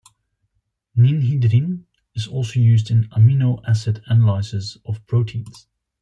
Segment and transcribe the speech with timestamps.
[0.97, 1.83] Ninhydrin
[2.15, 5.67] is also used in amino acid analysis of proteins.